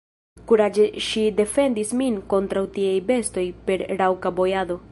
[0.51, 4.81] Kuraĝe ŝi defendis min kontraŭ tiaj bestoj per raŭka bojado.